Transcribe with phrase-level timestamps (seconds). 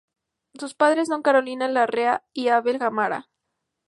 [0.59, 3.29] Sus padres son Carolina Larrea y Abel Gamarra.